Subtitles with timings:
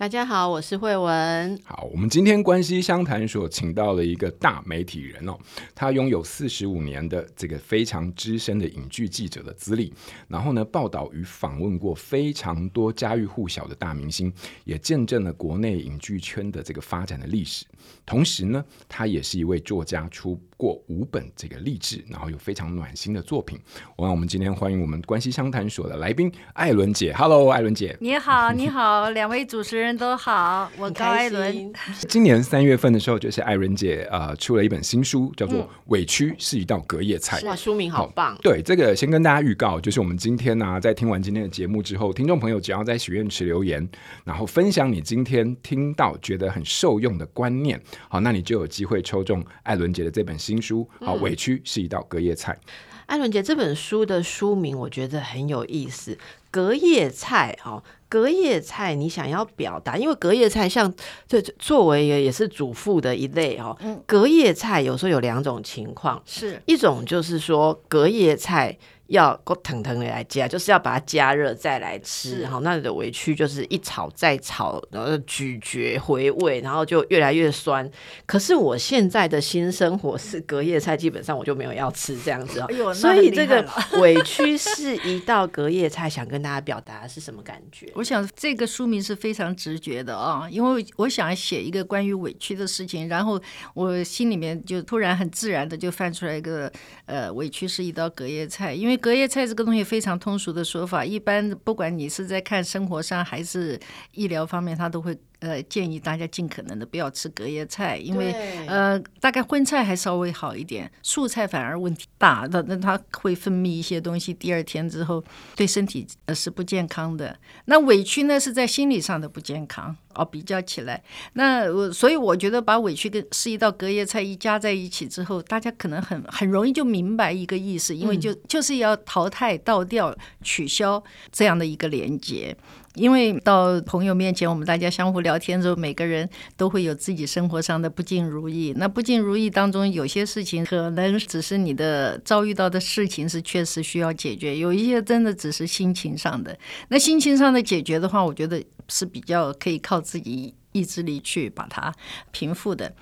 [0.00, 1.60] 大家好，我是惠文。
[1.62, 5.36] 好，我们今天关系相谈所请到了一个大媒体人哦，
[5.74, 9.92] 他拥有四十五年的这个非常资深的影剧记者的资历，
[10.26, 14.32] 然后呢，报道与访问过非常多家喻户晓的大明星，
[14.64, 17.66] 也见证了国内影剧圈的这个发展的历史。
[18.06, 23.58] 同时呢，他也是一位作家，出过五本这个励志，然后有非常暖心的作品。
[23.96, 27.14] 我让我们今天欢迎我们关系商谈所的来宾艾伦姐。
[27.14, 29.96] Hello，艾伦姐，你好，你好，两位主持人。
[30.00, 31.72] 都好，我高 艾伦。
[32.08, 37.38] 今年三月份的时候，就是艾伦姐呃出了一本新书，叫做《委屈是一道隔夜菜》。
[37.46, 38.34] 哇，书名好棒！
[38.40, 43.86] 对，这个先跟大家预告，就是我们今天呢、啊，在听完今天的节目之后，听众朋友只要在许愿池留言，
[44.24, 50.88] 然后分享你今天听到觉得很受用的观念，好，那你就有机会抽中艾伦姐的这本新书。
[51.00, 52.58] 好，委屈是一道隔夜菜。
[53.04, 56.16] 艾伦姐这本书的书名我觉得很有意思，
[56.50, 57.82] 隔夜菜哦。
[58.08, 60.92] 隔夜菜，你想要表达，因为隔夜菜像
[61.28, 63.76] 这作为也也是主妇的一类哦。
[64.06, 68.78] 隔夜菜有时候有两种情况，是一种就是说隔夜菜。
[69.10, 72.46] 要够腾腾的来加，就是要把它加热再来吃。
[72.46, 77.88] 好，那你的委屈就是一炒再炒，然后咀嚼回味，然后就越来越酸。
[78.24, 82.66] 可是我现在的新生活是隔夜菜，基本上我就没有要吃这样子哦。
[82.68, 83.68] 哎、所以这个
[84.00, 87.90] 委屈是一道隔夜菜，想跟大家表达是什么感觉？
[87.96, 93.42] 我想这个书名是非常直觉的啊，因为我想写一个关于委屈的事情，然后
[93.74, 96.70] 我心里面就突然很自然的就翻出来一个
[97.06, 98.99] 呃，委屈是一道隔夜菜，因为。
[99.00, 103.80] 隔夜菜这个东西非常通俗的说法，一般不管你是在看生活上还是
[104.12, 105.18] 医疗方面，他都会。
[105.40, 108.32] 呃，建议大家尽可能的不要吃隔夜菜，因为
[108.66, 112.46] 呃，大概荤菜还稍微好一点，素菜反而问题大。
[112.50, 115.22] 那那它会分泌一些东西，第二天之后
[115.56, 117.38] 对身体呃是不健康的。
[117.64, 120.24] 那委屈呢是在心理上的不健康哦。
[120.24, 121.02] 比较起来，
[121.32, 131.02] 那我所以我觉得把委屈跟是一道隔夜菜一加在一起之后，大家可能很很容易就明白一个意思，因为就就是要淘汰、倒掉、取消
[131.32, 132.56] 这样的一个连结。
[132.96, 138.74] 因为到朋友面前，我们大家相互聊天之后，每个人都会有自己生活上的不尽如意。
[138.76, 146.58] 那不尽如意当中，有些事情可能只是你的遭遇到的事情是确实需要解决，有一些真的只是心情上的。
[146.88, 151.94] 那心情上的解决的话，我觉得是比较可以靠自己意志力去把它
[152.32, 152.92] 平复的。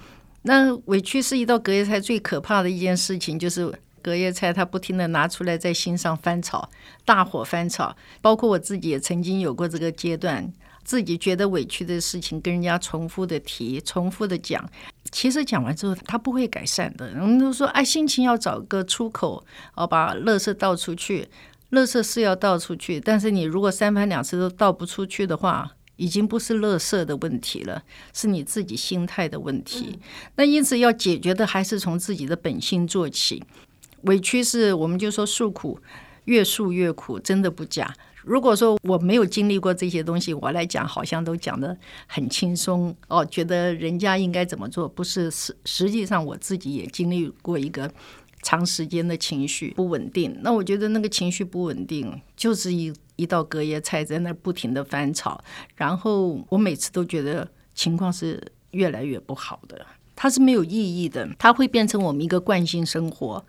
[0.43, 3.73] 那委屈是一道隔夜菜，最可怕的一件事情就是。
[4.03, 6.69] 隔夜菜，他不停地拿出来在心上翻炒，
[7.05, 7.95] 大火翻炒。
[8.21, 10.53] 包括我自己也曾经有过这个阶段，
[10.85, 14.69] 自己觉得委屈的事情，跟人家重复的提，重复的讲。
[15.11, 17.09] 其实讲完之后，他不会改善的。
[17.09, 19.45] 人们都说，哎，心情要找个出口，
[19.75, 21.29] 哦，把乐色倒出去。
[21.71, 27.83] 乐色是要倒出去，但是你如果三番两次都倒不出去的话，已经不是乐色的问题了，
[28.15, 29.99] 是你自己心态的问题。
[30.37, 33.43] 那因此要解决的，还是从自己的本心做起。
[34.03, 35.79] 委屈是，我们就说诉苦，
[36.25, 37.95] 越诉越苦，真的不假。
[38.25, 41.75] 如果说我没有经历过这些东西，我来讲好像都讲得
[42.07, 47.91] 很轻松哦，觉得人家应该怎么做，不是实实际上我自己也经历过一个
[48.43, 50.37] 长时间的情绪不稳定。
[50.43, 55.43] 那我觉得那个情绪不稳定，就是一一道隔夜菜在那不停的翻炒，
[55.77, 58.39] 然后我每次都觉得情况是
[58.73, 63.43] 越来越不好的，它是没有意义的，它会变成我们一个惯性生活。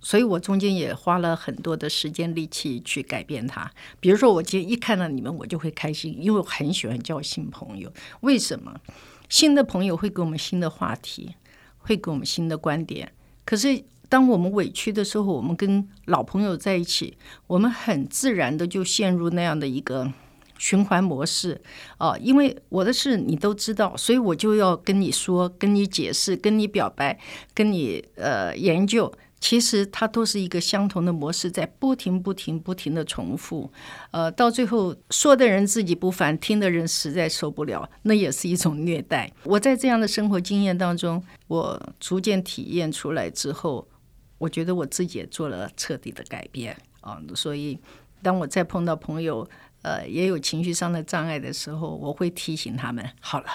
[0.00, 3.70] 所以我中间也花了很多的时间力气去改变它。
[4.00, 7.92] 比如说，我今天一看到你们，我就会开心，因为我很喜欢交新朋友。
[8.20, 8.80] 为什么？
[9.28, 11.34] 新的朋友会给我们新的话题，
[11.78, 13.12] 会给我们新的观点。
[13.44, 20.12] 可是，当我们委屈的时候，我们跟老朋友在一起，我们很自然的就陷入那样的一个
[20.58, 21.60] 循环模式。
[21.98, 27.16] 哦，因为我的事你都知道，所以我就要跟你说、跟你解释、跟你表白、
[27.54, 29.12] 跟你呃研究。
[29.40, 33.72] 其实它都是一个相同的模式，在不停、不停、不停的重复，
[34.10, 39.32] 呃，到最后说的人自己不烦，听的人实在受不了，那也是一种虐待。
[39.44, 43.88] 我在这样的生活经验当中，我逐渐体验出来之后，
[44.36, 47.18] 我觉得我自己也做了彻底的改变啊。
[47.34, 47.78] 所以，
[48.22, 49.48] 当我再碰到朋友，
[49.82, 53.46] 呃，也有情绪上的障碍的时候，我会提醒他们：好了，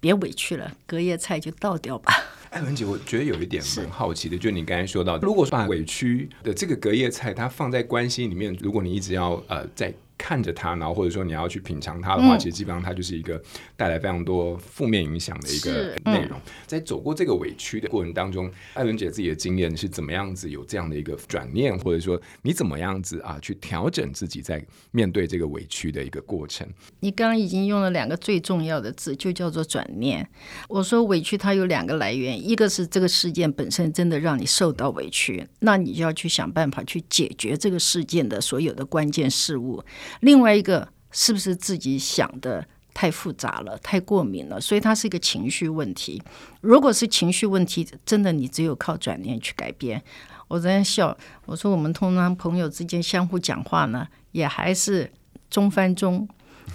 [0.00, 2.12] 别委屈了，隔夜菜就倒掉吧。
[2.50, 9.94] 艾文姐，我觉得有一点蛮好奇的，就你刚才说到，如果说把委屈的这个隔夜菜，它放在关系里面，如果你一直要呃在。
[10.20, 13.42] 看着它，然后或者说你要去品尝它的话，嗯、其实基本上它就是一个
[13.74, 16.38] 带来非常多负面影响的一个内容。
[16.38, 26.68] 嗯、在走过这个委屈的过程当中，艾伦姐自己的经验是怎么样子有这样的一个转念，或者说你怎么样子啊去调整自己在面对这个委屈的一个过程？
[27.00, 30.28] 你刚刚已经用了两个最重要的字，就叫做转念。
[30.68, 39.82] 我说委屈它有两个来源，一个是这个事件本身真的让你受到委屈，那你就要去想办法去解决这个事件的所有的关键事物。
[40.20, 46.22] 另外一个是不是自己想的太复杂了，太过敏了，所以它是一个情绪问题。
[46.60, 50.02] 如果是情绪问题，真的你只有靠转念去改变。
[50.48, 51.16] 我在笑，
[51.46, 55.10] 我说我们通常朋友之间相互讲话呢，也还是
[55.48, 56.28] 中翻中，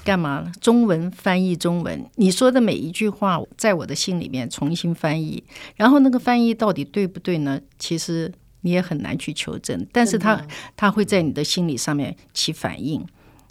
[0.06, 0.50] 干嘛？
[0.62, 5.44] 中文翻译中文，你说的每一句话，在我的心里面重新翻译，
[5.76, 7.60] 然后那个翻译到底对不对呢？
[7.78, 10.42] 其实你也很难去求证，但是它
[10.78, 13.06] 它会在你的心理上面起反应。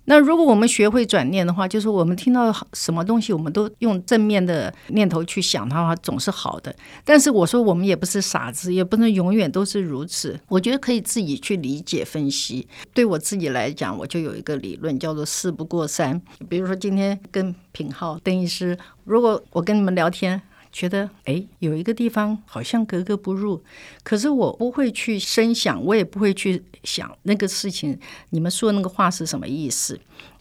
[0.06, 6.74] 那如果我们学会转念的话，就是我们听到什么东西，我们都用正面的念头去想它，总是好的。
[7.04, 10.38] 但是我说我们也不是傻子，也不能永远都是如此。
[10.48, 12.66] 我觉得可以自己去理解分析。
[12.92, 16.20] 对我自己来讲，我就有一个理论叫做“事不过三”。
[16.48, 20.40] 比如说今天跟品浩、邓医师，如果我跟你们聊天。
[20.74, 23.62] 觉得哎，有一个地方好像格格不入，
[24.02, 27.96] 可是我不会去深想，我也不会去想那个事情，
[28.30, 29.96] 你们说那个话是什么意思？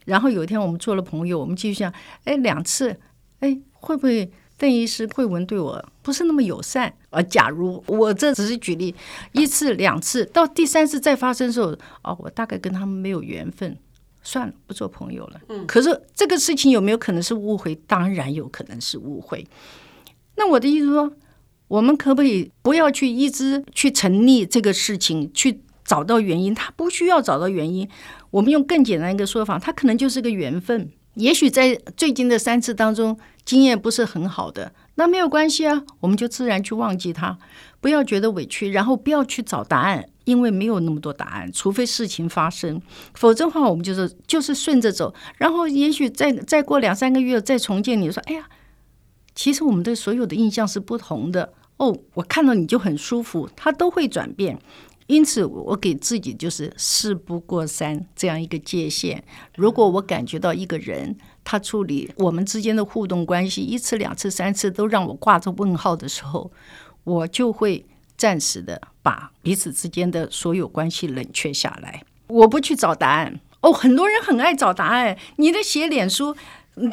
[0.06, 1.94] 然后有一天我们做了朋友，我们继续想，
[2.24, 2.98] 哎，两次，
[3.38, 4.28] 哎，会不会
[4.58, 6.92] 邓医师慧文对我不是那么友善？
[7.10, 8.92] 而假如我这只是举例，
[9.34, 11.68] 一次两次，到第三次再发生的时候，
[12.02, 13.78] 哦，我大概跟他们没有缘分，
[14.24, 15.40] 算了，不做朋友了。
[15.48, 17.76] 嗯，可是这个事情有没有可能是误会？
[17.86, 19.46] 当然有可能是误会。
[20.36, 21.12] 那我的意思说，
[21.68, 26.54] 我们可不可以不要去一直去成立这个事情，去找到原因？
[26.54, 27.88] 他不需要找到原因，
[28.30, 30.90] 我们用更简单一个说法，他可能就是个缘分。
[31.14, 37.38] 也许在最近的三次当中，经验不是很好的，那没有关系啊，我们就自然去忘记他，
[37.80, 42.82] 不要觉得委屈，然后不要去找答案，因为没有那么多答案，除非事情发生，
[43.14, 48.48] 否则的话，我们就是就是顺着走，然后也许再再过两三个月再重建你，说，哎呀。
[49.34, 54.58] 其实我们对所有的印象是不同的哦，我看到你就很舒服，它都会转变。
[55.06, 59.22] 因此，我给自己就是事不过三这样一个界限。
[59.54, 66.50] 如果我感觉到一个人他处理我们之间的互动关系一次、两次、三次都让我挂着问号的时候，
[67.02, 67.84] 我就会
[68.16, 72.02] 暂时的把彼此之间的所有关系冷却下来。
[72.28, 75.18] 我不去找答案哦，很多人很爱找答案。
[75.36, 76.34] 你的写脸书。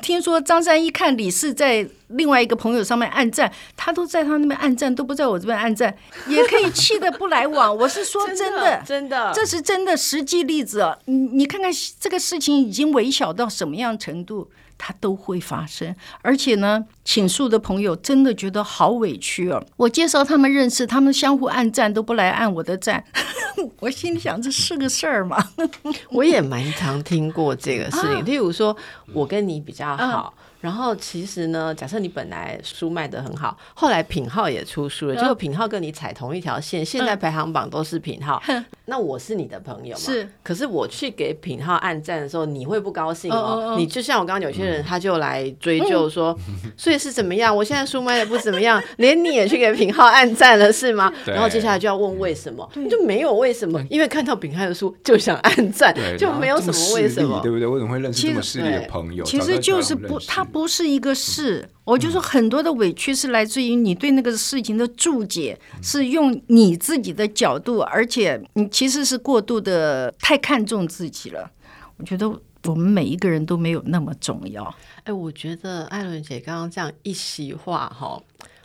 [0.02, 5.96] 听说张三一看李四在另外一个朋友上面暗赞，他都在他那边暗赞，都不在我这边暗赞，
[6.28, 7.76] 也可以气得不来往。
[7.76, 10.98] 我是说 真的，真的，这是真的实际例子啊！
[11.06, 14.50] 你你看看这个事情已经微小到什么样程度。
[14.84, 19.64] 它都会发生，而且呢，请诉的朋友真的觉得好委屈哦。
[19.78, 23.04] 我介绍他们认识，他们相互按赞都不来按我的赞，
[23.80, 25.38] 我心里想这是个事儿吗？
[26.10, 28.76] 我也蛮常听过这个事情，啊、例如说
[29.14, 30.04] 我跟你比较好。
[30.04, 38.42] 啊然后其实呢，假设你本来书卖的很好，后来品号也出书了，结果品号跟你踩同一条线，现在排行榜都是品号。
[38.86, 40.00] 那我是你的朋友嘛？
[40.00, 40.30] 是。
[40.44, 43.76] 可是我去给品号按赞的时候，你会不高兴哦？
[43.76, 46.38] 你就像我刚刚有些人，他就来追究说，
[46.78, 47.56] 所以是怎么样？
[47.56, 51.12] 我现在书卖的不怎么样， 连你也去给品号按赞了是吗？
[51.26, 52.70] 然后接下来就要问为什么？
[52.88, 57.66] 就没有为什么，因为看到品号的书就想按赞，就没有什么为什么，对不对？
[57.66, 59.24] 为什么会认识这么势利的朋友？
[59.24, 60.46] 其实就是不他。
[60.52, 71.50] 不是一个事，我就说很多的委屈是来自于你对那个事情的注解，是用你自己的角度，而且你其实是过度的太看重自己了。
[71.98, 72.28] 我觉得
[72.66, 74.76] 我们每一个人都没有那么重要。
[75.04, 78.22] 哎，我觉得艾伦姐刚刚这样一席话哈。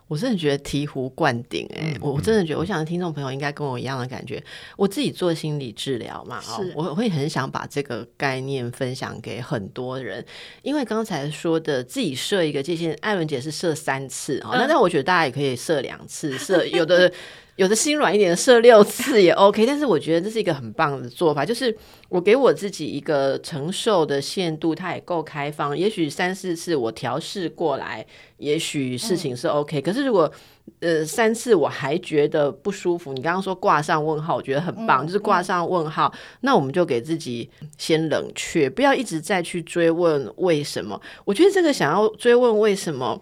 [0.09, 1.99] 我真的觉得醍醐灌顶哎、欸！
[2.01, 4.43] 我我真的觉得，我想听众朋友应该跟我一样的感觉。
[4.77, 10.25] 我自己做心理治疗嘛，哦，我会很想把这个概念分享给很多人，
[10.63, 17.13] 因为刚才说的自己设一个界限，艾伦姐是设三次啊，那但我觉得大家也可以设两次，设有的。
[17.57, 21.75] 有的心软一点的设六次也 OK，但是我觉得这是一个很棒的做法，就是
[22.11, 25.77] 我给我自己一个承受的限度，它也够开放。
[25.77, 28.05] 也许三四次我调试过来，
[28.37, 29.81] 也许事情是 OK。
[29.81, 30.31] 可是如果
[30.81, 37.49] 呃三次我还觉得不舒服，你刚刚说挂上问号，我觉得很棒，就是挂上问号，那我们就给自己
[37.79, 41.01] 先冷却，不要一直再去追问为什么。
[41.25, 43.19] 我觉得这个想要追问为什么。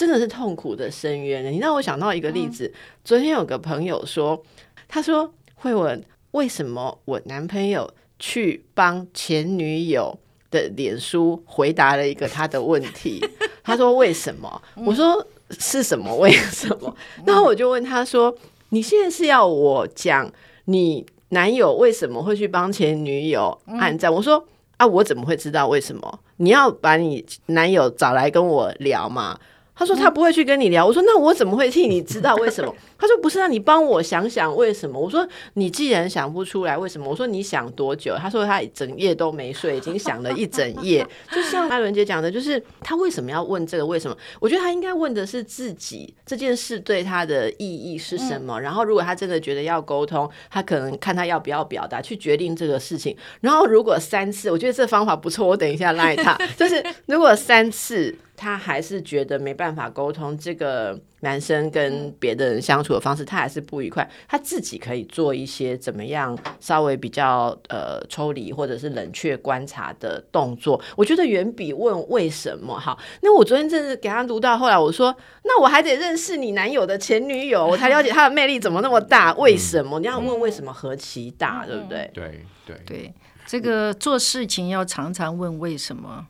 [0.00, 1.52] 真的是痛苦的深渊。
[1.52, 4.42] 你让我想到一个例子，嗯、昨天有个朋友说，
[4.88, 10.18] 他说慧文，为什么我男朋友去帮前女友
[10.50, 13.22] 的脸书回答了一个他的问题？
[13.62, 14.62] 他说为什么？
[14.86, 16.16] 我说是什么？
[16.16, 16.96] 为什么？
[17.26, 18.34] 然后我就问他说，
[18.70, 20.32] 你现在是要我讲
[20.64, 24.10] 你男友为什么会去帮前女友按赞？
[24.10, 24.42] 我说
[24.78, 26.20] 啊，我怎么会知道为什么？
[26.38, 29.38] 你要把你男友找来跟我聊嘛？
[29.80, 30.84] 他说他不会去跟你聊。
[30.86, 32.74] 我说那我怎么会替你知道为什么？
[33.00, 35.00] 他说不是，让你帮我想想为什么。
[35.00, 38.14] 我说你既然想不出来为什么，我说你想多久？
[38.18, 41.04] 他说他整夜都没睡，已经想了一整夜。
[41.32, 44.16] 就像艾伦姐讲的，就是他为什么要问这个为什么？
[44.38, 48.60] 我觉得他应该问的是自己这件事对他的意义是什么。
[48.60, 53.16] 然后如果他真的觉得要沟通，他可能看他要不要表达，去决定这个事情。
[53.40, 56.36] 然后如果三次，我觉得这方法不错，我等一下赖他。
[56.56, 58.14] 就是如果三次。
[58.42, 64.08] 他还是觉得没办法沟通，这个男生跟别的人相处的方式，他还是不愉快。
[64.28, 70.80] 他自己可以做一些怎么样稍微比较呃抽离或者是冷却观察的动作。
[70.96, 72.98] 我觉得远比问为什么好。
[73.22, 79.32] 那我昨天真是给他读到后来，我说那我还得认识你男友的前女友，我才了解他的魅力怎么那么大。
[79.34, 79.98] 为什么？
[80.00, 82.10] 你要问为什么何其大，对不对？
[82.14, 83.14] 对对对，
[83.46, 86.26] 这个做事情要常常问为什么。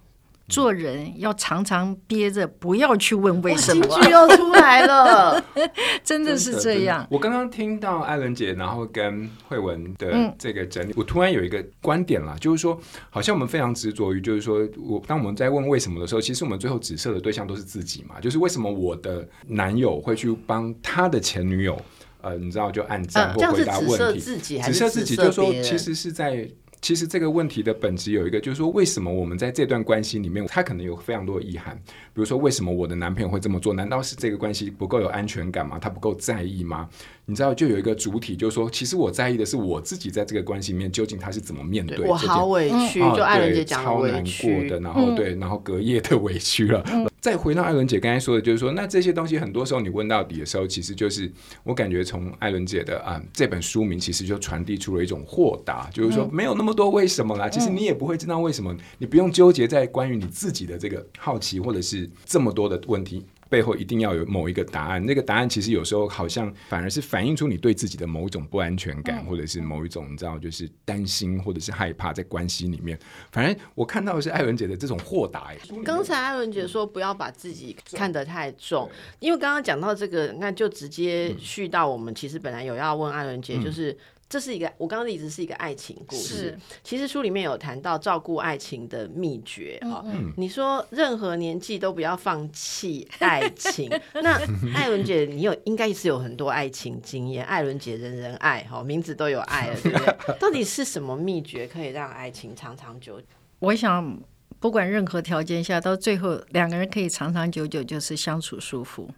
[0.51, 3.87] 做人要常常憋着，不要去问为什么。
[3.87, 5.43] 金句又出来了，
[6.05, 7.07] 真的是这样。
[7.09, 12.79] 我刚刚听到艾伦姐，然后跟慧文的这个整理，嗯、我突然有一个观点啦，就是说，
[13.09, 18.21] 好像我们非常执着于，就是说我当我们在问为什么的时候，其实我们最后指涉的对象都是自己嘛。
[18.21, 21.81] 就是为什么我的男友会去帮他的前女友，
[22.21, 26.49] 呃，你知道就按赞或回答问题，呃、指涉自己还是指涉自己，就是说其实是在。
[26.83, 31.77] 其实这个问题的本质有一个，就是说，为什么我们在这段关系里面，他可能有非常多的遗憾。
[31.87, 33.75] 比如说，为什么我的男朋友会这么做？
[33.75, 35.79] 难道是这个关系不够有安全感吗？
[35.79, 36.89] 他不够在意吗？
[37.31, 41.97] 你知道，就有一个主体，就是说，其实我在意的是我自己在这个关系里面究竟他是怎么面对。
[42.01, 46.83] 我好委屈，嗯、就艾伦姐讲超难过的，然后对，然后隔夜的委屈了。
[46.93, 51.31] 嗯、 再回到艾伦姐刚才说的，就是说，那这些东西很多时候你问到底的时候，其实就是
[51.63, 57.49] 我感觉从艾伦姐的啊、嗯、这本书名，其实就传递出了一种豁达，就是说没有那么多为什么啦。
[57.49, 63.25] 其实你也不会知道为什么，你不用纠结在关于你自己的这个好奇，或者是这么多的问题。
[63.51, 72.99] 背后一定要有某一个答案，那个答案其实有时候好像反而是反映出你对自己的某一种不安全感，或者是某一种你知道就是担心或者是害怕在关系里面。
[73.33, 75.53] 反正我看到的是艾伦姐的这种豁达。
[75.85, 78.89] 刚才艾伦姐说不要把自己看得太重，
[79.19, 83.97] 因为刚刚讲到这个，那就直接续到我们其实本来有要问艾伦姐，就是。
[84.31, 86.57] 这是一个，我刚刚的例子是一个爱情故事。
[86.85, 90.05] 其实书里面有谈到照顾爱情的秘诀哈。
[90.07, 93.91] 嗯、你说任何年纪都不要放弃爱情。
[94.23, 94.41] 那
[94.73, 97.45] 艾伦姐，你有应该是有很多爱情经验。
[97.45, 100.17] 艾伦姐人人爱哈，名字都有爱了，对不对？
[100.39, 103.27] 到底是什么秘诀可以让爱情长长久久？
[103.59, 104.17] 我想，
[104.61, 109.11] 不管任何条件下，到最后两个人可以长长久久，就是相处舒服。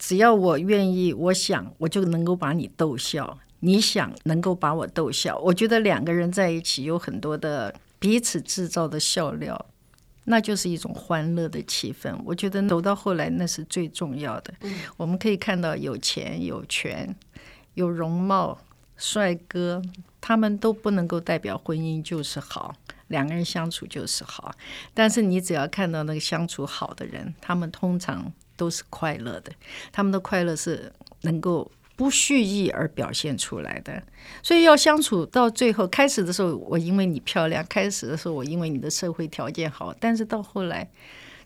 [0.00, 3.38] 只要我愿意，我想，我就能够把你逗笑。
[3.60, 9.66] 你想能够把我逗笑，我觉得两个人在一起有很多的彼此制造的笑料，
[10.24, 12.14] 那就是一种欢乐的气氛。
[12.24, 14.52] 我觉得走到后来，那是最重要的。
[14.60, 17.16] 嗯、我们可以看到有钱有权
[17.74, 18.58] 有容貌
[18.96, 19.82] 帅哥，
[20.20, 22.74] 他们都不能够代表婚姻就是好，
[23.08, 24.54] 两个人相处就是好。
[24.92, 29.50] 但是你只要看到那个相处好的人，他们通常都是快乐的，
[29.90, 31.72] 他们的快乐是能够。
[31.96, 34.02] 不蓄意而表现出来的，
[34.42, 40.88] 所以要相处到最后，开始的时候我因为你漂亮，开始的时候我因为你的社会条件好，但是到后来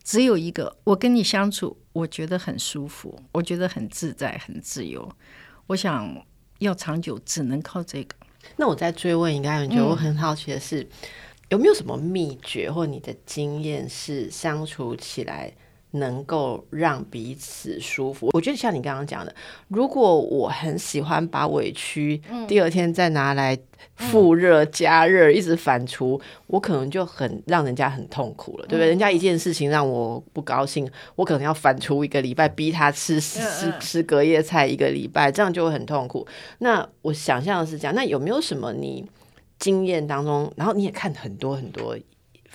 [0.03, 5.09] 只有一个，我跟你相处，我觉得很舒服，我觉得很自在，很自由。
[5.69, 6.27] 我想
[6.59, 8.17] 要长久，只能靠这个。
[8.57, 10.89] 那我再追问一个问题，我很好奇的是，
[11.51, 15.53] 有没有什么秘诀或你的经验是相处起来？
[15.93, 19.35] 能够让彼此舒服，我觉得像你刚刚讲的，
[19.69, 23.59] 如果我很喜欢把委屈第二天再拿来
[23.97, 28.89] 复热加热，一直反刍，我可能就很让人家很痛苦了，对不对？
[28.89, 36.27] 人家一件事情让我不高兴，我可能要反刍一个礼拜，逼他吃吃吃隔夜菜一个礼拜，这样就会很痛苦。
[36.59, 39.05] 那我想象的是这样，那有没有什么你
[39.59, 41.99] 经验当中，然后你也看很多很多。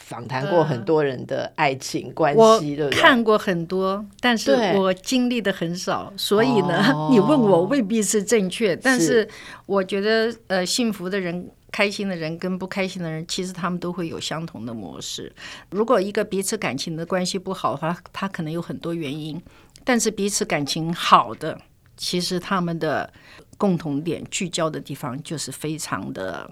[0.06, 3.02] 访谈过很多人的爱情关系，对不对？
[3.02, 8.76] 看过很多，但是我经历的很少，所以呢，哦、 你问我未必是正确。
[8.76, 9.28] 但是
[9.66, 15.34] 我觉得，呃，幸福的人开心的人跟不开心的人，其实他们都会有相同的模式。
[15.72, 19.42] 如果一个彼此感情的关系不好的话，他可能有很多原因。
[19.84, 21.58] 但是彼此感情好的，
[21.98, 23.12] 其实他们的
[23.58, 26.48] 共同点聚焦的地方就是非常的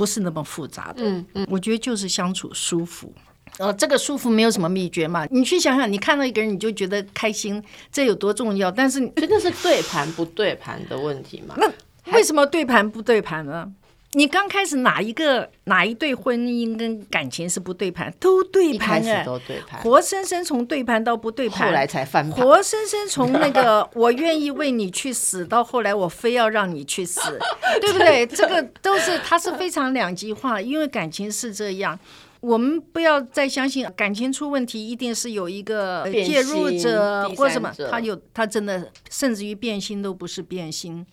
[0.00, 1.02] 不是那么复杂的。
[1.04, 3.12] 嗯嗯，我觉得就是相处舒服。
[3.58, 5.26] 呃，这个舒服没有什么秘诀嘛？
[5.30, 8.70] 你去想想，你看到一个人你就觉得开心，这有多重要？
[8.70, 11.54] 但是真的是对盘不对盘的问题嘛？
[11.60, 11.70] 那
[12.14, 13.70] 为什么对盘不对盘呢？
[14.12, 18.12] 你刚开始哪一个哪一对婚姻跟感情是不对盘？
[18.18, 22.44] 都对盘啊，都对盘，活生生从对盘到不对盘，后来才翻盘。
[22.44, 27.20] 活生生从那个 我愿意为你去死，到后来我非要让你去死，
[27.80, 28.26] 对不对？
[28.26, 31.96] 这个都是它是非常两极化，因为感情是这样。
[32.40, 41.06] 我们不要再相信感情出问题一定是有一个介入者或什么，他有他真的甚至于变心都不是变心。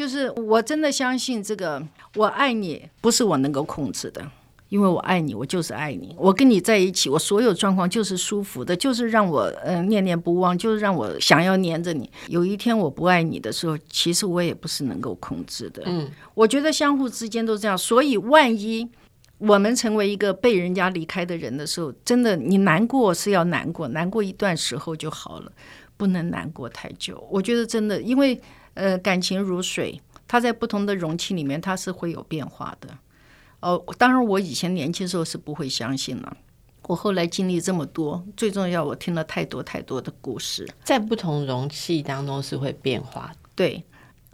[0.00, 4.26] 就是我真的相信这个，我爱你不是我能够控制的，
[4.70, 6.16] 因为我爱你，我就是爱你。
[6.16, 12.10] 我跟你在一起，我所有状况就是舒服的，就是让我嗯、呃、念念不忘，就是让我想要黏着你。
[12.28, 15.82] 有一天我不爱你的时候，其实我也不是能够控制的。
[15.84, 18.88] 嗯，我觉得相互之间都这样，所以万一
[19.36, 25.52] 我们成为一个被人家离开的人的时候，真的你难过是要难过，难过一段时候就好了，
[25.98, 27.22] 不能难过太久。
[27.30, 28.40] 我觉得真的，因为。
[28.80, 32.88] 呃，感情如水，它在不同的容器里面，它是会有变化的。
[33.60, 36.34] 哦，当然，我以前年轻时候是不会相信了。
[36.84, 43.50] 我后来经历这么多，最重要，我听了太多太多的故事，在不同容器当中是会变化的。
[43.54, 43.84] 对，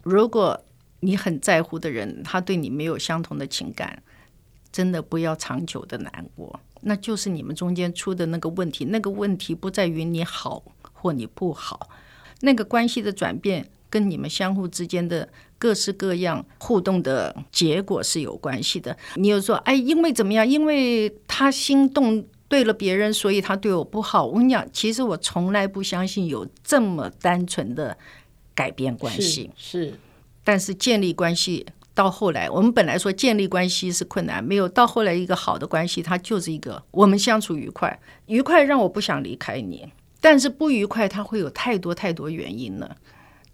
[0.04, 0.62] 如果
[1.00, 4.00] 你很在乎的人，他对你没有相同的情感，
[4.70, 8.84] 真的不要长久的难过，那就是你们中间出的那个问题。
[8.84, 10.62] 那个问题不在于你好
[10.92, 11.90] 或你不好，
[12.42, 13.68] 那个关系的转变。
[13.88, 15.28] 跟你们相互之间的
[15.58, 18.96] 各式各样互动的结果是有关系的。
[19.14, 20.46] 你又说，哎，因为怎么样？
[20.46, 24.26] 因为他心动对了别人，所以他对我不好。
[24.26, 27.96] 我跟你讲，其实我从来不相信有这么单纯的
[28.54, 29.50] 改变关系。
[29.56, 29.94] 是，是，
[30.44, 39.88] 但是建立关系到后来，我们本来说建立关系是困难，没有到后来一个好的关系，它就是一个我们相处愉快，愉快让我不想离开你。
[40.20, 42.96] 但是不愉快，它会有太多太多原因了。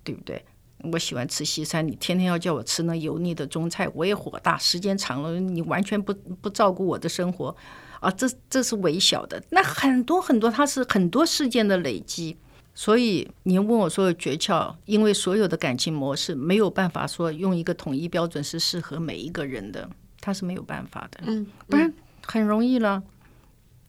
[0.04, 0.44] 对不对？
[0.92, 4.58] 我喜欢吃西餐，你天天要叫我吃那油腻的中菜，我也火大。
[4.58, 7.56] 时间长了，你完全不不照顾我的生活
[8.00, 8.10] 啊！
[8.10, 12.36] 这这是微小的，那很多很多，它是很多事件的累积。
[12.74, 19.88] 所以您问我说的诀窍，因为所有的感情模式没有办法说用一个统一标准是适合每一个人的，
[20.20, 21.20] 它是没有办法的。
[21.26, 21.94] 嗯，不然
[22.26, 23.02] 很容易了。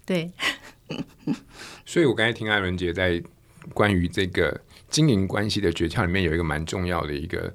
[0.06, 0.32] 对。
[1.88, 3.24] 所以我刚才听艾伦姐在
[3.74, 4.60] 关于这个。
[4.90, 7.52] 经营关系的诀窍里面有一个蛮重要的一个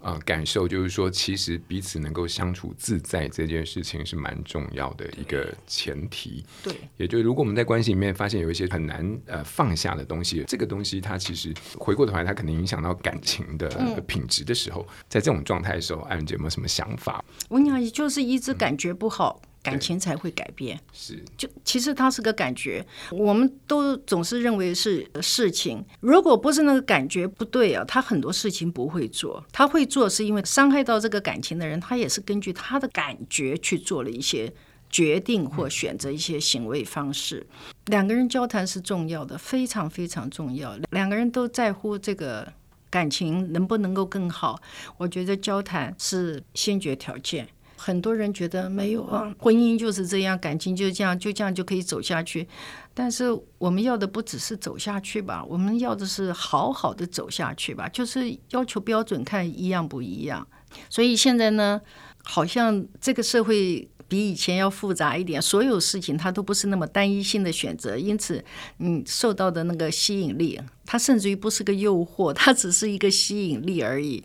[0.00, 6.44] 呃感受，就是说，其实彼此能够相处自在这件事情是蛮重要的一个前提。
[6.62, 17.24] 对，也就是如果我们在关系里面发现有一些很难呃放下的东西，这个东西它其实回过头来，它可能影响到感情的品质的时候，在这种状态的时候，艾伦姐有没有什么想法？
[17.48, 19.42] 我讲，就是一直感觉不好。
[19.42, 21.22] 嗯感情才会改变，是。
[21.36, 34.52] 就其实它是个感觉，我们都总是认为是事情，如果不是那个感觉不对啊，他很多事情不会做，他会做是因为伤害到这个感情的人，他也是根据他的感觉去做了一些
[34.88, 37.46] 决定或选择一些行为方式。
[37.50, 42.52] 嗯、两个人交谈是重要的，非常非常重要，两个人都在乎这个
[42.88, 44.60] 感情能不能够更好，
[44.96, 47.48] 我觉得交谈是先决条件。
[47.76, 52.48] 很多人觉得没有啊，婚姻就是这样，感情就这样，就这样就可以走下去。
[52.94, 53.26] 但是
[53.58, 60.46] 我们要的不只是走下去吧，我们要的是好好的走下去吧，就是要求标准看一样不一样。
[60.88, 61.80] 所以现在呢，
[62.24, 68.42] 好像这个社会比以前要复杂一点，所有事情它都不是那么单一性的选择，因此，
[68.78, 74.24] 嗯，受到的那个吸引力，它甚至于不是个诱惑，它只是一个吸引力而已。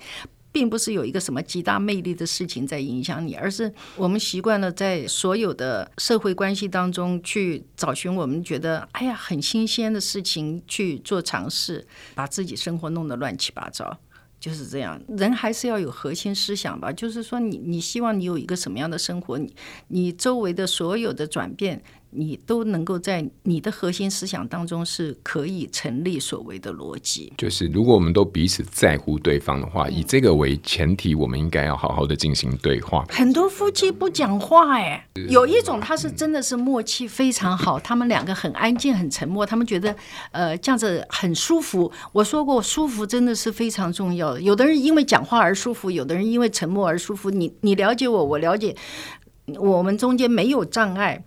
[0.51, 13.97] 并不是有一个什么极大魅力的事情在影响你，而是我们习惯了在所有的社会关系当中去找寻我们觉得哎呀很新鲜的事情去做尝试，把自己生活弄得乱七八糟，
[14.39, 15.01] 就是这样。
[15.07, 19.53] 人还是要有核心思想吧，就是说你你希望你有一个什么样的生活，你
[19.87, 21.81] 你周围的所有的转变，
[22.12, 27.32] 你都能够在你的核心思想当中是可以成立所谓的逻辑。
[27.38, 33.06] 就是如果我们都彼此在乎对方的话，以这个为前提，我们应该要好好的进行对话。
[33.10, 39.95] 很多夫妻不讲话，哎，有一种他是真的是默契非常好， 他们两个很安静、很沉默，他们觉得
[40.32, 41.91] 呃这样子很舒服。
[42.12, 44.41] 我说过，舒服真的是非常重要的。
[44.41, 47.30] 有的人因为讲话而舒服，有的人因为沉默而舒服。
[47.30, 48.76] 你你了解我，我了解。
[49.60, 51.24] 我们中间没有障碍，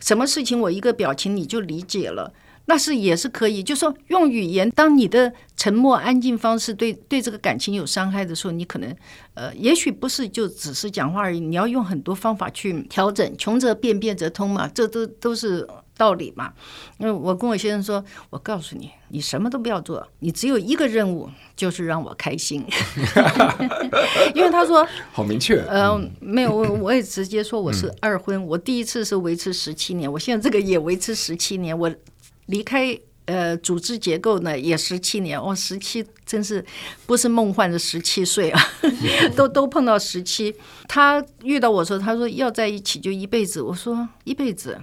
[0.00, 2.32] 什么事情我一个表情你就理解了，
[2.66, 3.62] 那是也是可以。
[3.62, 8.94] 就说用语言，当你的沉默安静方式对对这个感情有伤害的时候，你可能
[9.34, 13.36] 呃，也许不是就只是讲话而已，你要用很多方法去调整。
[13.38, 15.66] 穷则变，变则通嘛，这都都是。
[15.96, 16.52] 道理嘛，
[16.98, 22.64] 因为我跟我先生说，我告诉你，你什么都不要做，你只有一个任务，就是让我开心。
[24.34, 31.88] 因为他说好明确，嗯、呃，没有，我我也直接说我是二婚，嗯、我第一次是维持十七年，我现在这个也维持十七年，我
[32.46, 36.64] 离开呃组织结构呢也十七年，哦，十七真是
[37.06, 38.60] 不是梦幻的十七岁啊，
[39.36, 40.54] 都都碰到十七。
[40.88, 44.80] 他遇到我说，他说要在一起就一辈子，我说一辈子。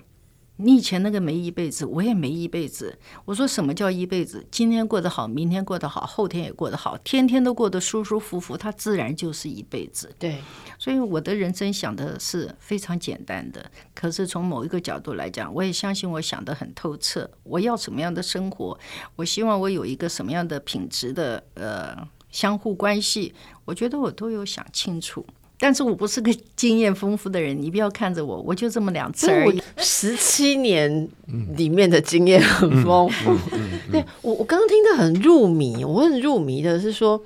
[0.63, 2.97] 你以前那个没一辈子，我也没一辈子。
[3.25, 4.45] 我说什么叫一辈子？
[4.51, 10.13] 今天过得好，明天过得好，后天也过得好，天天都过得舒舒服服，它自然就是一辈子。
[10.19, 10.39] 对，
[10.77, 13.71] 所以我的人生想的是非常简单的。
[13.95, 17.29] 可是从某一个角度来讲，我也相信我想得很透彻。
[17.43, 18.77] 我要什么样的生活？
[19.15, 23.33] 我希望我有一个什么样的品质的呃相互关系？
[23.65, 25.25] 我觉得我都有想清楚。
[25.63, 29.61] 但是我不是个经验丰富的人， 你不要看着我，我就这么两次而已。
[29.77, 31.07] 十七年
[31.55, 33.37] 里面的经验很丰富，
[33.93, 35.85] 对我我刚刚听得很入迷。
[35.85, 37.21] 我很入迷的是说，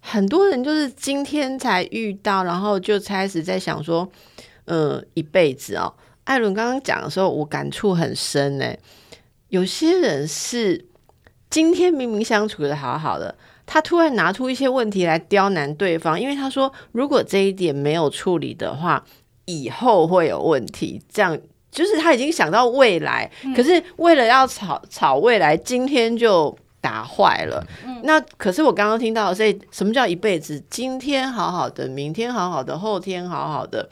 [0.00, 4.06] 很多人就是今天才遇到，然后就开始在想说，
[4.66, 5.90] 呃，一辈子哦。
[6.24, 8.74] 艾伦刚刚讲的时候，我感触很深呢。
[9.48, 10.84] 有些人是
[11.48, 13.34] 今天明明相处的好好的。
[13.72, 19.00] 他突然拿出一些问题来刁难对方，因为他说，如果这一点没有处理的话，
[19.44, 21.00] 以后会有问题。
[21.08, 21.38] 这样
[21.70, 27.64] 就是他已经想到未来，嗯、可是为了要吵吵未来，今天就打坏了。
[27.86, 30.60] 嗯、那可是我刚刚听到，所以什么叫一辈子？
[30.68, 33.88] 今天好好的，明天好好的，后天好好的，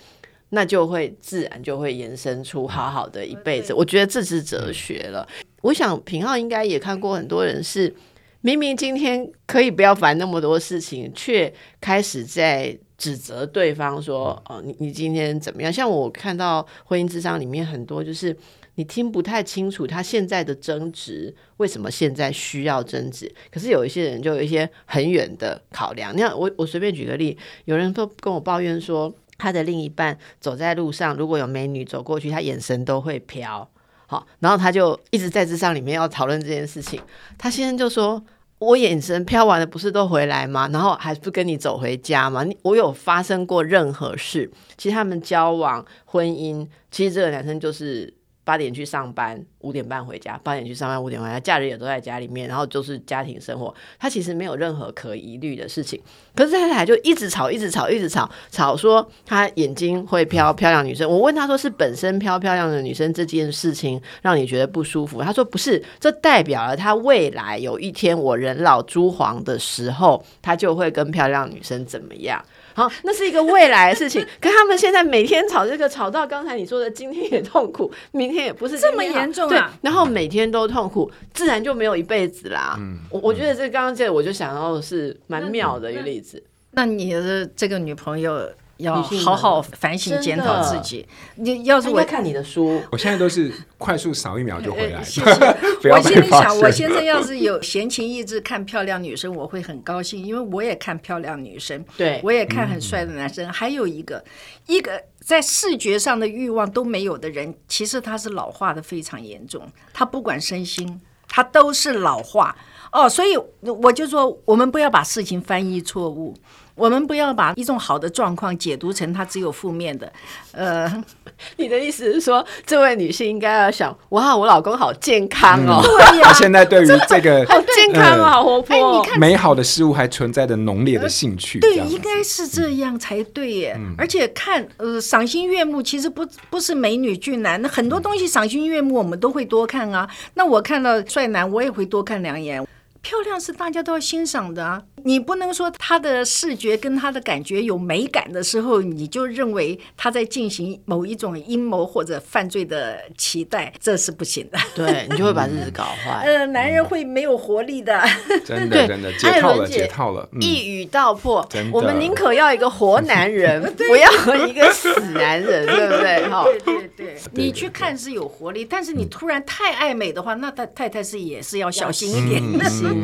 [0.48, 3.72] 那就会自然就会延伸出好好的一辈子。
[3.72, 5.24] 嗯、我觉得这是哲学了。
[5.38, 7.94] 嗯、我想平浩应该也看过很多人是。
[8.40, 18.36] 明明今天可以不要烦那么多事情，却开始在指责对方说：“哦，你你今天怎么样？”像我看到婚姻之商里面很多，就是
[18.76, 23.32] 你听不太清楚他现在的争执，为什么现在需要争执？
[23.50, 26.16] 可是有一些人就有一些很远的考量。
[26.16, 33.68] 你看，我我随便举个例，有人都跟我抱怨说，他的另一半走在路上，如果有美女走过去，他眼神都会飘。
[34.10, 37.00] 好，然后他就一直在智商里面要讨论这件事情。
[37.36, 38.20] 他先生就说
[38.58, 40.68] ：“我眼神飘完了，不是都回来吗？
[40.72, 42.44] 然后还不跟你走回家吗？
[42.62, 44.50] 我有发生过任何事？
[44.76, 48.12] 其实他们交往、婚姻，其实这个男生就是。”
[48.48, 50.40] 八点去上班，五点半回家。
[50.42, 51.38] 八点去上班，五点回家。
[51.38, 53.74] 假日也都在家里面，然后就是家庭生活。
[53.98, 56.00] 他其实没有任何可疑虑的事情，
[56.34, 61.06] 可是太太就一直吵，一直吵，一直吵，吵说他眼睛会飘，漂亮女生。
[61.06, 72.42] 我问他说：“是本身飘漂亮的女生这件事情让你觉得不舒服？”他说：“不是，这代表了他未来有一天我人老珠黄的时候，他就会跟漂亮女生怎么样。”
[72.78, 74.24] 好，那是一个未来的事情。
[74.40, 79.50] 可他们现在每天吵这个，吵到刚才你说的，今天也痛苦， 明天也不是这么严重啊。
[79.50, 82.76] 对，然后每天都痛苦，自然就没有一辈子啦。
[82.78, 86.40] 嗯，我我觉得这刚刚这个，我就想到的是蛮妙的一个例子。
[86.70, 88.48] 那你的这个女朋友？
[88.78, 91.06] 要好好反省检讨自己。
[91.36, 95.02] 你要是我看你的书，我现在都是快速扫一秒就回来。
[95.04, 95.90] 谢谢。
[95.90, 103.52] 我心里想，我先生要是有闲情逸致看漂亮女生，我会很高兴，因为我也看漂亮女生，对，我也看很帅的男生。
[103.52, 104.24] 还有一个，
[104.66, 109.62] 一个在视觉上的欲望都没有的人，其实他是老化的非常严重。
[109.92, 112.56] 他不管身心，他都是老化。
[112.90, 116.34] 哦，所以我就说，我们不要把事情翻译错误。
[116.78, 120.10] 我们不要把一种好的状况解读成它只有负面的，
[120.52, 121.04] 呃，
[121.58, 133.76] 你的意思是说，这位女性应该要想，哇，我老公好健康哦，对呀，现在对于这个好健康哦，好活泼，你看美好的事物还存在着浓烈的兴趣，对，应该是这样才对耶。
[133.96, 140.08] 而且看，呃，赏心悦目，其实不不是美女俊男，那很多东西赏心悦目，我们都会多看啊。
[140.34, 142.64] 那我看到帅男，我也会多看两眼。
[143.02, 144.82] 漂亮是大家都要欣赏的啊！
[145.04, 154.58] 你不能说他的视觉跟他的感觉有美感的时候，你就认为他在进行某一种阴谋或者犯罪的期待，这是不行的。
[154.74, 156.24] 对，你就会把日子搞坏。
[156.26, 158.02] 呃，男人会没有活力的。
[158.44, 161.46] 真的，真的解套了，解套了，一语道破。
[161.72, 166.26] 我们宁可要一个活男人， 不要一个死男人，对不对？
[166.28, 167.16] 哈，对对对。
[167.32, 172.42] 你去看是有活力，但是你突然太爱美的话，那他太太是也是要小心一点。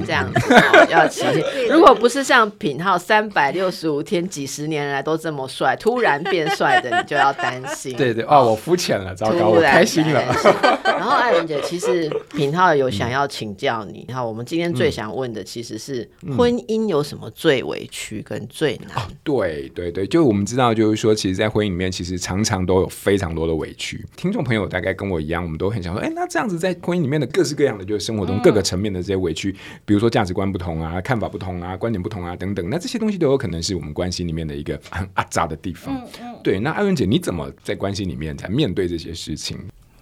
[0.06, 1.44] 这样子，哦、要提醒。
[1.70, 7.96] 如果不是像品浩三百六十五天几十年来都这么帅，突然变帅的，你就要担心。
[7.96, 10.22] 对对哦，我肤浅了，糟糕，我开心了。
[10.84, 14.04] 然后艾伦姐，其实品浩有想要请教你。
[14.08, 18.96] 然后我们今天最想问的其实是婚姻有什么最委屈跟最难？
[18.96, 24.04] 哦、对对对，就我们知道，就是说，其实，在婚姻里面，其实常常都有非常多的委屈。
[24.16, 35.94] 听众朋友大概跟我一样，我们都很想说，哎，那这样子在婚姻里面的各式各样的，就是生活中各个层面的这些委屈，比如说价值观不同啊，看法不同啊，观点不同啊，等等，那这些东西都有可能是我们关系里面的一个很阿杂的地方。
[35.94, 39.58] 嗯嗯、对，那艾伦姐，你怎么在关系里面才面对这些事情？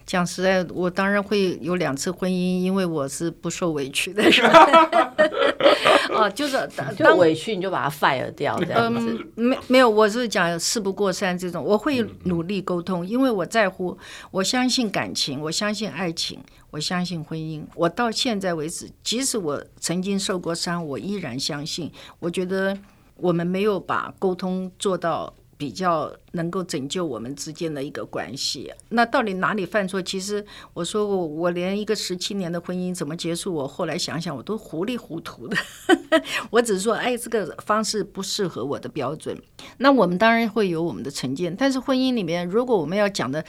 [0.07, 4.51] 讲实在，我当然会有两次婚姻，因为我是不受委屈的人。
[6.13, 9.19] 哦，就是当委屈你就把它 fire 掉，这样子。
[9.37, 13.97] 嗯，没没有，我是讲事不过三这种，我会努力沟通，因为我在乎，
[14.31, 16.39] 我相信感情，我相信爱情，
[16.71, 17.65] 我相信婚姻。
[17.75, 21.91] 我到现在为止，即使我曾经受过伤，我依然相信。
[22.19, 22.77] 我觉得
[23.17, 25.33] 我们没有把沟通做到。
[25.57, 28.73] 比较能够拯救我们之间的一个关系。
[28.89, 30.03] 那到底哪里犯错？
[30.03, 35.57] 其实我说过，我连一个十七年的婚姻怎么结束，我后来想想，我都糊里糊涂的。
[36.51, 39.41] 我只是说，哎，这个方式不适合我的标准。
[39.79, 43.45] 那我们当然会有我们的成见，但是婚姻里面，如果我们要讲的，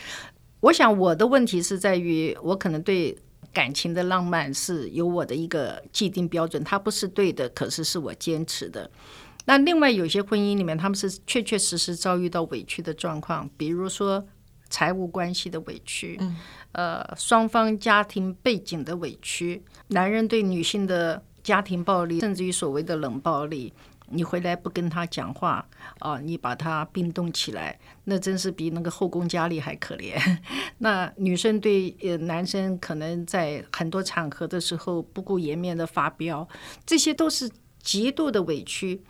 [0.59, 3.17] 我想我的问题是在于，我可能对
[3.51, 8.89] 感情的浪漫是有我的一个既定标准，它不是对的，可是是我坚持的。
[9.45, 14.25] 那另外有些婚姻里面，他们是确确实实遭遇到委屈的状况，比如说
[14.69, 16.35] 财务关系的委屈，嗯、
[16.71, 23.73] 呃，双方家庭背景的委屈，男人对女性的家庭暴力，甚至于所谓的冷暴力，
[24.09, 25.67] 你回来不跟他讲话
[25.99, 30.15] 啊，你把他冰冻起来，那真是比那个后宫佳丽还可怜。
[30.79, 36.47] 那女生对呃男生可能在很多场合的时候不顾颜面的发飙，
[36.85, 37.51] 这些都是
[37.81, 39.03] 极度的委屈。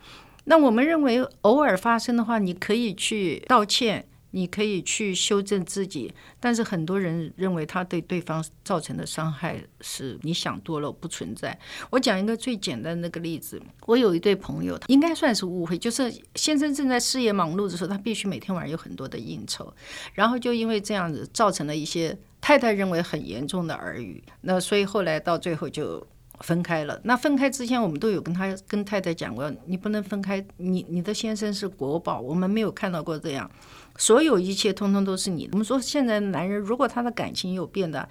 [0.44, 6.12] 那我们认为，偶尔发生的话，你可以去道歉，你可以去修正自己。
[6.38, 11.58] 但是很多人认为他对对方造成的伤害是你想多了，不存在。
[11.88, 19.72] 我讲一个最简单的那个例子，我有一对朋友，应该算是误会，就是先生正在事业忙碌的时候，他必须每天晚上有很多的应酬，
[20.12, 24.22] 然后就因为这样子造成了一些太太认为很严重的耳语。
[24.42, 26.06] 那所以后来到最后就。
[26.40, 27.00] 分开了。
[27.04, 30.44] 那分开之前，我们都有跟他跟太太讲过，你不能分开。
[30.56, 33.50] 你你的先生是国宝，我们没有看到过这样。
[33.96, 35.48] 所有一切通通都是你。
[35.52, 38.08] 我们说现在的男人，如果他的感情有变的，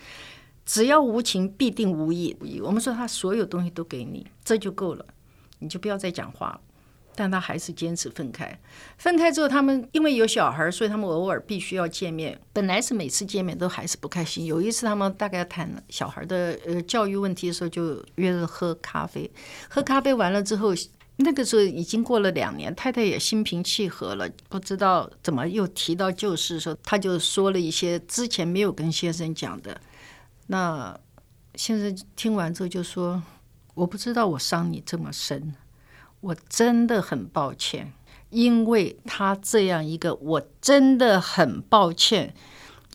[0.66, 2.36] 只要无情，必定无义。
[2.64, 5.06] 我们说他所有东西都给你，这就够了，
[5.60, 6.62] 你就不要再讲话了。
[7.16, 8.60] 但他还是坚持分开。
[8.98, 12.40] 分开之后，他们因为有小孩，所以他们偶尔必须要见面。
[12.52, 14.46] 本来是每次见面都还是不开心。
[14.46, 19.30] 有一次，他们大概谈小孩的呃教育问题的时候，就约着喝咖啡。
[19.70, 20.70] 喝咖啡完了之后，
[21.18, 29.80] 那个时候已经过了两年，太太也心平气和了，不知道怎么又提到旧事，说他就说了一些之前没有跟先生讲的。
[30.48, 31.00] 那
[31.56, 33.22] 先生听完之后就说
[33.76, 35.56] ：“我不知道我伤你这么深。”
[36.24, 37.92] 我真的很抱歉，
[38.30, 42.34] 因为他这样一个，我真的很抱歉，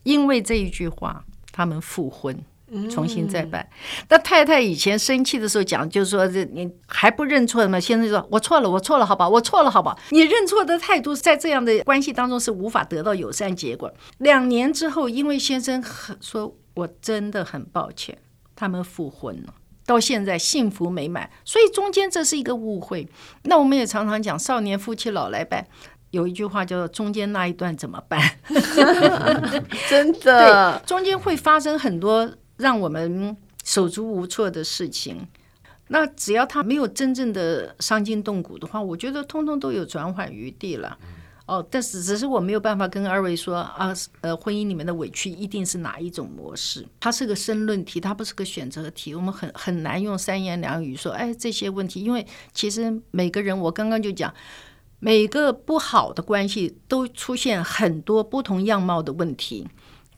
[0.02, 2.42] 因为这一句话，他们复婚，
[2.90, 3.68] 重新再办。
[4.08, 7.78] 那、嗯、太太以前生气的时候讲，就是说这你还不认错吗？
[7.78, 9.94] 先生说，我错了，我错了，好吧，我错了，好吧。
[10.08, 13.92] 你认错的态度，在这样的关系当中是无法得到友善结果。
[14.16, 18.16] 两年之后，因为先生很说，我真的很抱歉，
[18.56, 19.52] 他们复婚了。
[19.88, 23.08] 到现在幸福美满，所以中间这是一个误会。
[23.44, 25.66] 那我们也常常讲“少年夫妻老来伴”，
[26.12, 28.20] 有一句话叫做“中间那一段怎么办？”
[29.88, 35.26] 真的，对，中间会发生很多让我们手足无措的事情。
[35.86, 40.98] 那只要他没有真正的伤筋动骨的话，我觉得通通都有转缓余地了。
[41.48, 46.86] 哦，但是只是我没有办法跟二位说啊，呃，婚姻里面的委屈一定是哪一种模式？
[47.00, 49.14] 它是个申论题，它不是个选择题。
[49.14, 54.32] 我们很很难用三言两语说，哎，这些问题，因为其实每个人，我刚刚就讲，
[54.98, 59.66] 每个不好的关系都出现很多不同样貌的问题，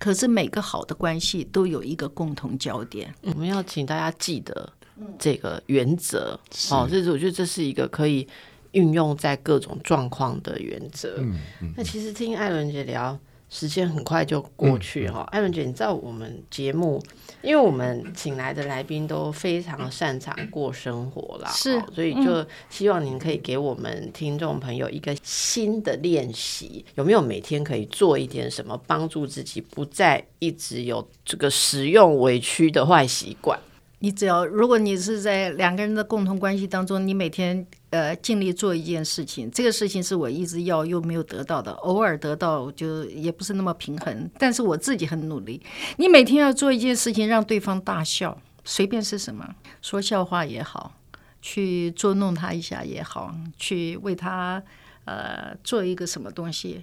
[0.00, 3.14] 可是每个好的关系都有一个共同焦点。
[3.22, 4.72] 我们要请大家记得。
[5.18, 6.38] 这个原则。
[6.70, 8.28] 哦，这是我觉得这是一个可以
[8.72, 11.16] 运用在各种状况的原则。
[11.18, 11.74] 嗯嗯。
[11.76, 13.18] 那其实听艾伦姐聊。
[13.52, 17.02] 时间很快就过去哈，艾伦姐，你知道我们节目，
[17.42, 33.58] 因为我们请来的来宾都非常擅长过生活啦，是，所以就希望您可以给我们听众朋友一个新的练习，有没有每天可以做一点什么，帮助自己不再一直有这个使用委屈的坏习惯？
[33.98, 37.66] 你只要，如果你是在两个人的共同关系当中，你每天。
[37.90, 44.30] 呃，尽力做一件事情，这个事情是我一直要又没有得到的，偶尔得到就也不是那么平衡。
[44.38, 45.60] 但是我自己很努力。
[45.96, 50.94] 你每天要做一件事情，让对方大笑，随便是什么，说笑话也好，
[51.42, 54.62] 去捉弄他一下也好，去为他
[55.04, 56.82] 呃做一个什么东西。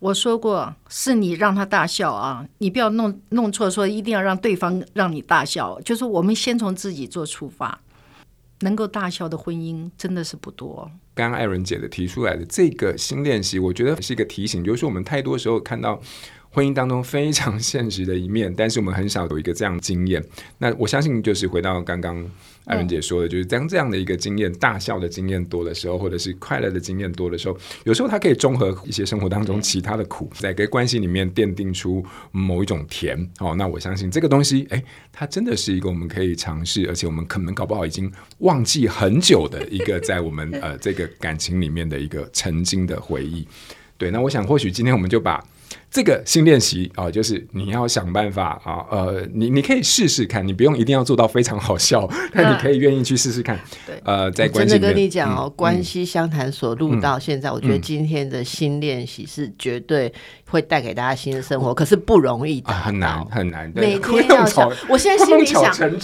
[0.00, 7.80] 我说过，是你让他大笑啊，你不要弄弄错，说一定要让对方让你大笑，就是我们先从自己做出发。
[8.60, 10.90] 能够大笑的婚姻真的是不多。
[11.14, 16.00] 刚刚艾伦姐的提出来的这个新练习，我觉得是一个提醒，就是说我们太多时候看到
[16.52, 20.24] 婚姻当中非常现实的一面，但是我们很少有一个这样的经验。
[20.58, 22.24] 那我相信，就是回到刚刚。
[22.66, 33.18] 艾伦姐说的，就是当这样的一个经验，大笑的经验多的时候，或者是快乐的经验多的时候，有时候它可以综合一些生活当中其他的苦，在跟关系里面奠定出某一种甜。
[33.40, 43.48] 哦，那我相信这个东西，哎，它真的是一个我们可以尝试，而且我们可能搞不好已经忘记很久的一个在我们呃这个感情里面的一个曾经的回忆。
[43.96, 45.42] 对，那我想或许今天我们就把。
[45.90, 53.58] 这个新练习啊，就是你要想办法啊，呃，你你可以试试看，你不用一定要做到非常好笑， 但你可以愿意去试试看。
[53.84, 60.12] 对，呃，在关系，真的跟你讲哦，关系相谈所录到现在，我觉得今天的新练习是绝对
[60.48, 63.70] 会带给大家新的生活，可是不容易的，很难很难。
[63.74, 65.60] 每天 要想，我现在心里想，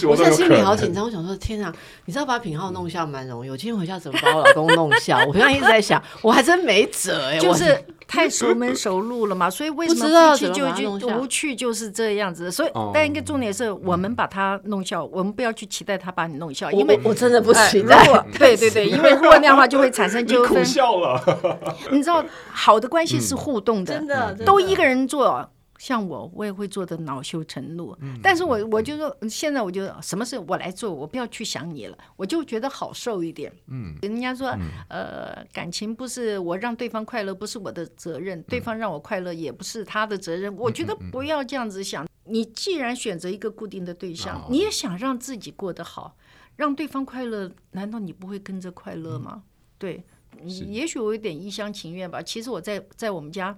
[0.09, 1.73] 我现在心里好紧张，我想说，天啊，
[2.03, 5.23] 你知道把品浩弄笑蛮容易，我今天回家怎么把我老公弄笑？
[5.25, 7.77] 我现在一直在想，我还真没辙哎，就是。
[8.09, 12.51] 太熟门熟路了嘛，所以为什么夫妻就就无趣就是这样子？
[12.51, 18.05] 所以，但一个重点是我们把它弄笑，我们不要去期待他把你弄笑，因为我真的不期待。
[18.37, 20.65] 对对对，因为如果那样的话就会产生纠纷。
[20.65, 21.21] 笑了，
[21.91, 25.49] 你知道，好的关系是互动的，真的都一个人做。
[25.77, 33.53] 像我，我也会做的恼羞成怒，嗯、但是我我就说，现在我就什么事我来做，我不要去想你了，我就觉得好受一点。
[33.67, 40.51] 嗯，人家说，嗯、呃，感情不是我让对方快乐，不是我的责任，嗯、对方让我快乐也不是他的责任。
[40.53, 42.03] 嗯、我觉得不要这样子想。
[42.05, 46.17] 嗯、你既然选择一个固定的对象，哦、你也想让自己过得好，
[46.55, 49.33] 让对方快乐，难道你不会跟着快乐吗？
[49.35, 49.43] 嗯、
[49.77, 50.03] 对，
[50.43, 52.21] 也许我有点一厢情愿吧。
[52.21, 53.55] 其实我在在我们家。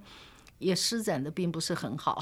[0.60, 2.22] 也施展的并不是很好，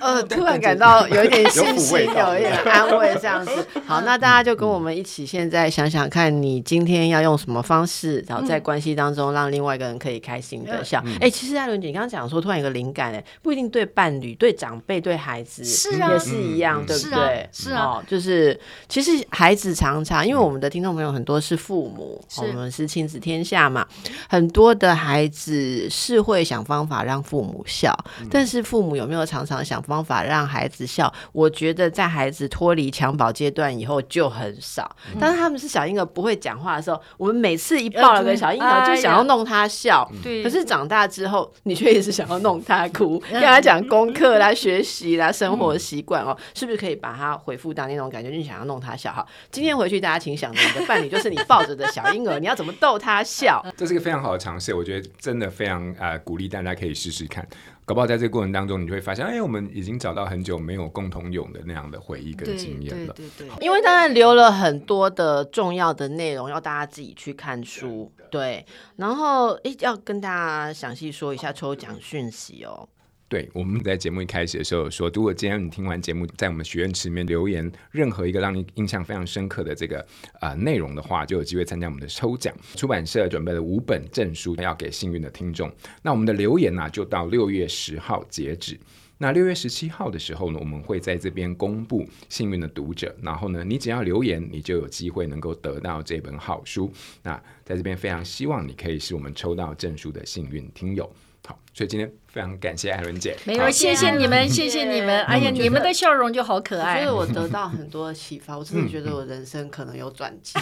[0.00, 3.50] 呃，突然感到有一点信心，有一点安慰，这样子。
[3.86, 11.02] 好，那大家就跟我们一起，现在想想看你今天要用什么方式，然后在关系当中让另外一个人可以开心的笑。
[11.20, 17.48] 哎，其实艾伦姐，你刚刚讲说突然有个灵感，哎，不一定对伴侣、对长辈、对孩子是啊，也是一样，对不对？
[17.52, 18.58] 是啊，就是
[18.88, 23.86] 其实孩子常常，因为我们的听众朋友很多是父母，我们是亲子天下嘛，
[24.28, 25.88] 很多的孩子。
[25.90, 27.96] 是会想方法让父母笑，
[28.30, 31.12] 但是父母有没有常常想方法让孩子笑？
[31.32, 34.94] 我觉得在孩子脱离襁褓阶段以后就很少。
[35.18, 40.08] 当他们是小婴儿不会讲话的时候，我们每次一抱了个小婴儿，就想要弄他笑。
[40.22, 40.44] 对。
[40.44, 48.28] 可是长大之后，你却一直想要弄他哭， 跟他讲功课啦、学习啦、生活习惯哦，是不是可以把他回复到那种感觉？
[48.28, 49.26] 你想要弄他笑哈？
[49.50, 53.64] 今天回去大家请想着你的伴侣就是你抱着的小婴儿，你要怎么逗他笑？
[53.76, 55.48] 这是一个非常好的尝试，我觉得真的。
[55.48, 57.44] 非常呃鼓励大家可以试试看，
[57.88, 63.14] 搞不好在这个过程当中，你就会发现，哎，我们已经找到很久没有共同有的那样的回忆跟经验了。
[63.14, 68.12] 对对对，因为当然留了很多的重要的内容，要大家自己去看书。
[68.30, 68.62] 对，
[68.96, 72.86] 然后诶，要跟大家详细说一下抽奖讯息哦。
[73.28, 80.04] 对，我们在节目一开始的时候说，如果今天你听完节目，在我们许愿池里面留言任何一个让你印象非常深刻的这个、
[80.40, 82.54] 呃、内容的话，就有机会参加我们的抽奖。
[82.74, 85.70] 出版社准备了五本证书要给幸运的听众。
[86.00, 88.80] 那我们的留言呢、就到六月十号截止。
[89.18, 93.14] 那六月十七号的时候呢，我们会在这边公布幸运的读者。
[93.20, 96.90] 然后呢，你只要留言，你就有机会能够得到这本好书。
[97.22, 101.04] 那在这边非常希望你可以是我们抽到证书的幸运听友。
[101.44, 101.58] 好。
[101.78, 104.84] 所以今天非常感谢艾伦姐，没有，谢谢你们，谢谢。
[104.84, 105.22] 你们。
[105.26, 107.04] 哎呀，你们的笑容就好可爱。
[107.04, 110.58] 所以我得到很多启发，我真的觉得我人生可能有转机。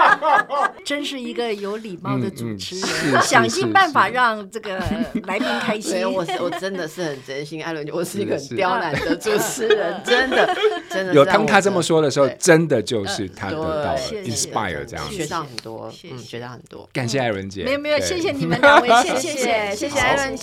[0.82, 4.78] 真是一个有礼貌的主持人，想尽办法让这个
[5.24, 6.10] 来宾开心。
[6.10, 10.56] 我我真的是很真心，艾伦姐，我是一个很刁难的主持人，真的
[10.88, 11.12] 真的。
[11.12, 16.88] 有当他这么说的时候，真的就是他得到了 inspire 这样，学到很多，嗯，学到很多。
[16.94, 20.34] 感谢艾伦姐，没有没有，谢谢你们两位，谢谢谢谢艾伦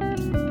[0.00, 0.49] thank you